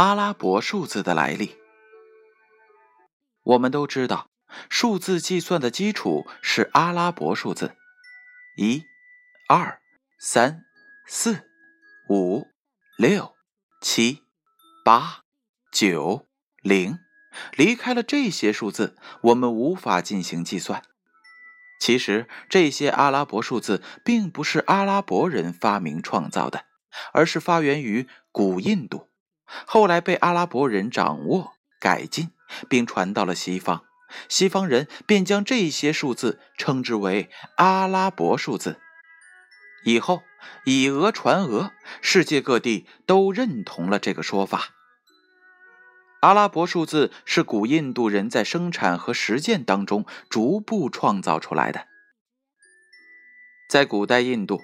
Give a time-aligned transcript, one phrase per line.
[0.00, 1.58] 阿拉伯数字的来历。
[3.42, 4.30] 我们都知道，
[4.70, 7.76] 数字计算的基础是阿拉伯数字，
[8.56, 8.82] 一、
[9.46, 9.78] 二、
[10.18, 10.64] 三、
[11.06, 11.46] 四、
[12.08, 12.46] 五、
[12.96, 13.34] 六、
[13.82, 14.22] 七、
[14.82, 15.24] 八、
[15.70, 16.26] 九、
[16.62, 16.98] 零。
[17.52, 20.82] 离开了这些数字，我们无法进行计算。
[21.78, 26.64] 其实，这些阿拉伯数字并不是阿拉伯人发明创造的，
[27.12, 29.09] 而是发源于古印度，
[29.66, 32.30] 后来被阿拉伯人掌握、改进，
[32.68, 33.84] 并传到了西方。
[34.28, 38.80] 西方人便将这些数字称之为阿拉伯数字。
[39.84, 40.22] 以后
[40.64, 41.70] 以讹传讹，
[42.02, 44.70] 世界各地都认同了这个说法。
[46.20, 51.86] 阿拉伯数字是古印度人在生产和实践当中逐步创造出来的。
[53.70, 54.60] 在古代印度，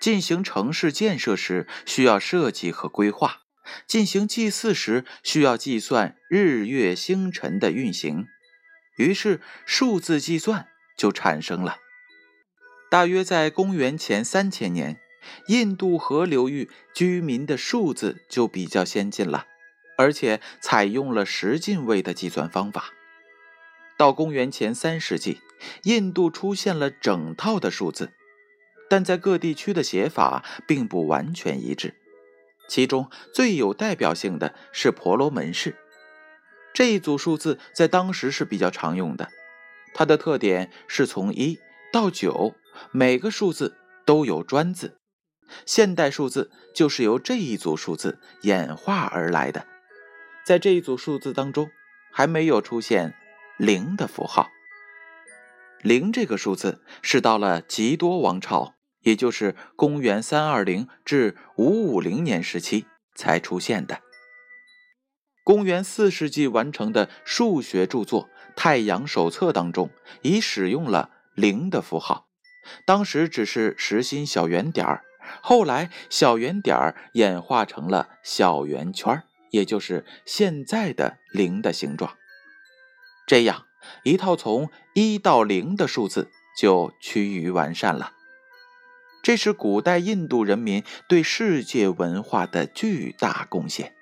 [0.00, 3.42] 进行城市建设时需要设计和规划；
[3.86, 8.26] 进行祭祀时需要计算日月星辰的运行，
[8.96, 11.78] 于是数字计算就产生了。
[12.90, 15.00] 大约在公元前三千年，
[15.48, 19.46] 印度河流域居民的数字就比较先进了。
[19.98, 22.90] 而且采用了十进位的计算方法。
[23.96, 25.40] 到公元前三世纪，
[25.84, 28.12] 印度出现了整套的数字，
[28.90, 31.94] 但在各地区的写法并不完全一致。
[32.68, 35.76] 其中最有代表性的是婆罗门式，
[36.74, 39.30] 这一组数字在当时是比较常用的。
[39.94, 41.58] 它的特点是从一
[41.92, 42.54] 到九，
[42.90, 44.98] 每个数字都有专字。
[45.64, 49.66] 现代数字就是由这一组数字演化而来的。
[50.44, 51.70] 在这一组数字当中，
[52.12, 53.14] 还没有出现
[53.56, 54.48] 零的符号。
[55.82, 58.75] 零这个数字是到了极多王朝，
[59.06, 64.00] 也就是公元三二零至五五零年时期才出现的。
[65.44, 68.24] 公元四世纪完成的数学著作
[68.56, 69.90] 《太阳手册》当中，
[70.22, 72.26] 已使用了零的符号。
[72.84, 75.04] 当时只是实心小圆点儿，
[75.40, 79.22] 后来小圆点儿演化成了小圆圈。
[79.52, 82.16] 也就是现在的零的形状，
[83.24, 83.64] 这样
[84.02, 88.15] 一套从一到零的数字就趋于完善了。
[89.26, 93.92] 这是古代印度人民对世界文化的巨大贡献。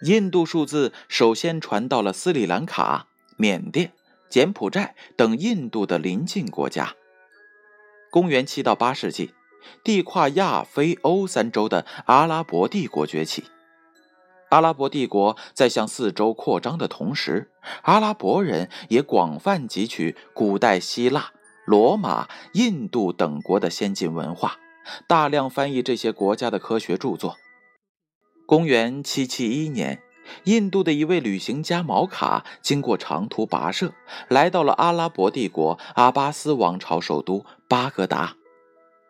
[0.00, 3.92] 印度数字首先传到了斯里兰卡、缅甸、
[4.30, 6.94] 柬埔寨等印度的邻近国家。
[8.10, 9.34] 公元七到八世纪，
[9.84, 13.44] 地跨亚非欧三洲的阿拉伯帝国崛起。
[14.48, 17.50] 阿拉伯帝国在向四周扩张的同时，
[17.82, 21.34] 阿拉伯人也广泛汲取古代希腊、
[21.70, 24.56] 罗马、印度等国的先进文化，
[25.06, 27.36] 大量翻译这些国家的科学著作。
[28.44, 30.02] 公元771年，
[30.46, 33.94] 印度的一位旅行家毛卡经过长途跋涉，
[34.26, 38.34] 来到了阿拉伯帝国阿巴斯王朝首都巴格达。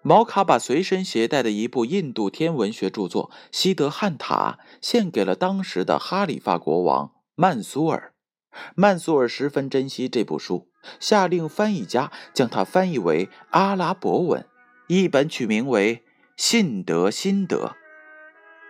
[0.03, 8.12] 毛卡把随身携带的一部印度天文学著作《西德汉塔》献给了当时的哈里发国王曼苏尔。
[8.75, 10.69] 曼苏尔十分珍惜这部书，
[10.99, 14.47] 下令翻译家将它翻译为阿拉伯文，
[14.88, 15.97] 一本取名为
[16.37, 17.66] 《信德心得》。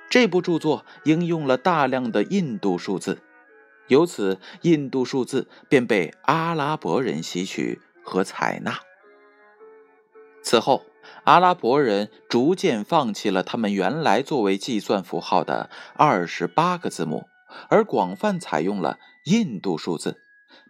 [0.08, 3.22] 这部著作应用了大量的印度数字，
[3.88, 8.78] 由此印度数字便被阿拉伯人吸取和采纳。
[10.42, 10.84] 此后。
[11.24, 17.26] 阿拉伯人逐渐放弃了他们原来作为计算符号的二十八个字母，
[17.68, 20.22] 而广泛采用了印度数字，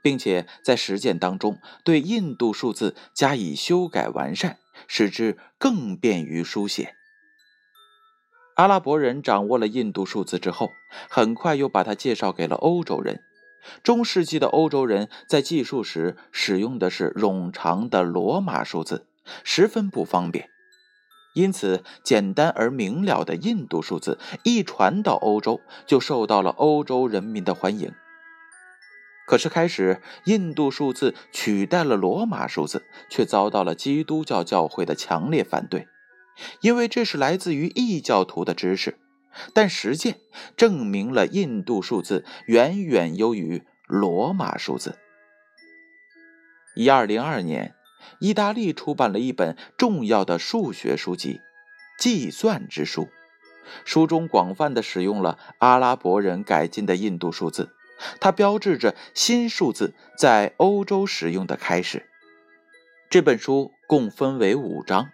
[0.03, 6.97] 并且在实践当中对印度数字加以修改完善，使之更便于书写。
[8.56, 10.71] 阿拉伯人掌握了印度数字之后，
[11.09, 13.23] 很快又把它介绍给了欧洲人。
[13.83, 19.06] 中世纪的欧洲人在计数时使用的是冗长的罗马数字。
[19.44, 20.50] 十分不方便，
[21.32, 27.93] 因此简单而明了的印度数字一传到欧洲，就受到了欧洲人民的欢迎。
[29.27, 35.87] 可是开始，印度数字取代了罗马数字，却遭到了基督教教会的强烈反对，
[36.62, 38.99] 因为这是来自于异教徒的知识。
[39.55, 40.19] 但实践
[40.56, 44.99] 证明了印度数字远远优于罗马数字。
[46.75, 47.76] 一二零二年。
[48.19, 51.41] 意大利出版了一本重要的数学书籍
[52.02, 53.02] 《计算之书》，
[53.85, 57.70] 书中广泛的使用了阿拉伯人改进的印度数字，
[58.20, 62.06] 它标志着新数字在欧洲使用的开始。
[63.08, 65.11] 这本书共分为五章，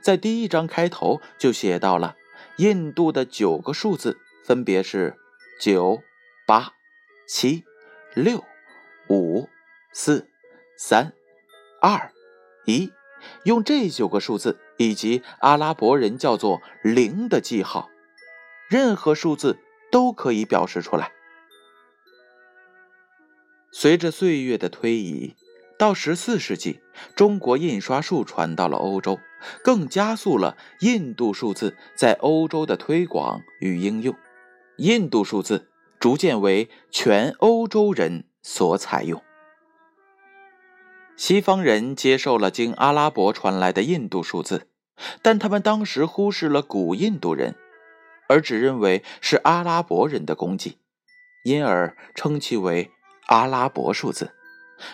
[0.00, 2.16] 在第一章开头就写到了
[2.58, 5.16] 印度的九个数字分别是
[5.60, 6.02] 九、
[6.46, 6.72] 八、
[7.26, 7.64] 七、
[8.14, 8.44] 六、
[9.08, 9.48] 五、
[9.92, 10.28] 四、
[10.76, 11.12] 三、
[11.80, 12.12] 二、
[12.64, 12.92] 一。
[13.44, 17.88] 用这九个数字以及阿拉伯人叫做“零”的记号，
[18.68, 19.58] 任何数字
[19.92, 21.12] 都可以表示出来。
[23.70, 25.36] 随着岁月的推移，
[25.78, 26.80] 到十四世纪，
[27.14, 29.20] 中国印刷术传到了欧洲，
[29.62, 34.14] 更加速了印度数字在欧洲的推广与应用。
[34.78, 35.70] 印度数字
[36.00, 39.22] 逐渐为全欧洲人所采用。
[41.22, 44.66] 西方人接受了经阿拉伯传来的印度数字，
[45.22, 47.54] 但他们当时忽视了古印度人，
[48.28, 50.78] 而只认为是阿拉伯人的功绩，
[51.44, 52.90] 因而称其为
[53.28, 54.34] 阿拉伯数字。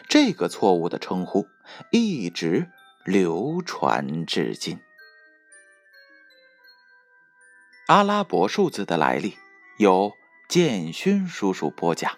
[0.06, 1.46] 这个错误的称呼
[1.90, 2.68] 一直
[3.06, 4.78] 流传至今。
[7.86, 9.38] 阿拉伯数字的来历，
[9.78, 10.12] 由
[10.46, 12.12] 建勋叔叔播讲。